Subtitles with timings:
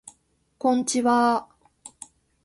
[0.57, 1.91] こんちはー